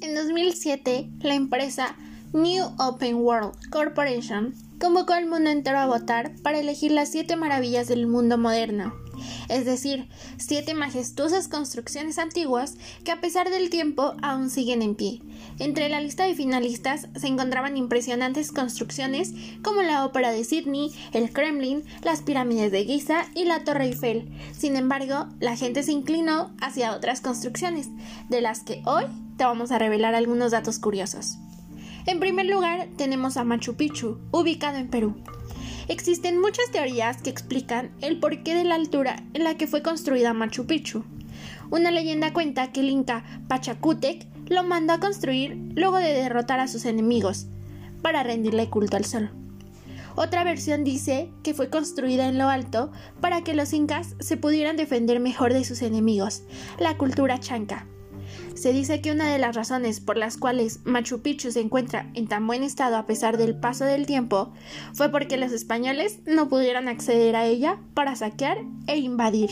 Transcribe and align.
En 0.00 0.14
2007, 0.14 1.08
la 1.22 1.34
empresa 1.34 1.96
New 2.34 2.62
Open 2.78 3.16
World 3.16 3.54
Corporation 3.70 4.54
convocó 4.78 5.14
al 5.14 5.26
mundo 5.26 5.48
entero 5.48 5.78
a 5.78 5.86
votar 5.86 6.34
para 6.42 6.58
elegir 6.58 6.92
las 6.92 7.08
siete 7.10 7.36
maravillas 7.36 7.88
del 7.88 8.06
mundo 8.06 8.36
moderno, 8.36 8.92
es 9.48 9.64
decir, 9.64 10.08
siete 10.36 10.74
majestuosas 10.74 11.48
construcciones 11.48 12.18
antiguas 12.18 12.76
que 13.02 13.12
a 13.12 13.22
pesar 13.22 13.48
del 13.48 13.70
tiempo 13.70 14.14
aún 14.20 14.50
siguen 14.50 14.82
en 14.82 14.94
pie. 14.94 15.22
Entre 15.58 15.88
la 15.88 16.02
lista 16.02 16.26
de 16.26 16.34
finalistas 16.34 17.08
se 17.16 17.28
encontraban 17.28 17.78
impresionantes 17.78 18.52
construcciones 18.52 19.32
como 19.62 19.80
la 19.80 20.04
Ópera 20.04 20.30
de 20.30 20.44
Sydney, 20.44 20.92
el 21.12 21.32
Kremlin, 21.32 21.82
las 22.02 22.20
pirámides 22.20 22.70
de 22.70 22.84
Giza 22.84 23.24
y 23.34 23.44
la 23.44 23.64
Torre 23.64 23.86
Eiffel. 23.86 24.28
Sin 24.52 24.76
embargo, 24.76 25.28
la 25.40 25.56
gente 25.56 25.82
se 25.82 25.92
inclinó 25.92 26.50
hacia 26.60 26.94
otras 26.94 27.22
construcciones, 27.22 27.88
de 28.28 28.42
las 28.42 28.60
que 28.60 28.82
hoy 28.84 29.04
te 29.38 29.44
vamos 29.44 29.72
a 29.72 29.78
revelar 29.78 30.14
algunos 30.14 30.50
datos 30.52 30.78
curiosos. 30.78 31.38
En 32.08 32.20
primer 32.20 32.46
lugar, 32.46 32.88
tenemos 32.96 33.36
a 33.36 33.44
Machu 33.44 33.74
Picchu, 33.74 34.16
ubicado 34.30 34.78
en 34.78 34.88
Perú. 34.88 35.14
Existen 35.88 36.40
muchas 36.40 36.70
teorías 36.70 37.20
que 37.20 37.28
explican 37.28 37.90
el 38.00 38.18
porqué 38.18 38.54
de 38.54 38.64
la 38.64 38.76
altura 38.76 39.24
en 39.34 39.44
la 39.44 39.58
que 39.58 39.66
fue 39.66 39.82
construida 39.82 40.32
Machu 40.32 40.64
Picchu. 40.64 41.04
Una 41.68 41.90
leyenda 41.90 42.32
cuenta 42.32 42.72
que 42.72 42.80
el 42.80 42.88
inca 42.88 43.42
Pachacútec 43.46 44.26
lo 44.48 44.64
mandó 44.64 44.94
a 44.94 45.00
construir 45.00 45.58
luego 45.74 45.98
de 45.98 46.14
derrotar 46.14 46.60
a 46.60 46.68
sus 46.68 46.86
enemigos, 46.86 47.46
para 48.00 48.22
rendirle 48.22 48.70
culto 48.70 48.96
al 48.96 49.04
sol. 49.04 49.28
Otra 50.16 50.44
versión 50.44 50.84
dice 50.84 51.28
que 51.42 51.52
fue 51.52 51.68
construida 51.68 52.26
en 52.26 52.38
lo 52.38 52.48
alto 52.48 52.90
para 53.20 53.44
que 53.44 53.52
los 53.52 53.74
incas 53.74 54.14
se 54.18 54.38
pudieran 54.38 54.78
defender 54.78 55.20
mejor 55.20 55.52
de 55.52 55.62
sus 55.62 55.82
enemigos, 55.82 56.42
la 56.78 56.96
cultura 56.96 57.38
chanca. 57.38 57.86
Se 58.54 58.72
dice 58.72 59.00
que 59.00 59.12
una 59.12 59.32
de 59.32 59.38
las 59.38 59.54
razones 59.54 60.00
por 60.00 60.16
las 60.16 60.36
cuales 60.36 60.80
Machu 60.84 61.20
Picchu 61.22 61.52
se 61.52 61.60
encuentra 61.60 62.10
en 62.14 62.26
tan 62.26 62.46
buen 62.46 62.62
estado 62.62 62.96
a 62.96 63.06
pesar 63.06 63.36
del 63.36 63.54
paso 63.54 63.84
del 63.84 64.06
tiempo 64.06 64.52
fue 64.94 65.10
porque 65.10 65.36
los 65.36 65.52
españoles 65.52 66.20
no 66.26 66.48
pudieron 66.48 66.88
acceder 66.88 67.36
a 67.36 67.46
ella 67.46 67.78
para 67.94 68.16
saquear 68.16 68.58
e 68.86 68.96
invadir. 68.96 69.50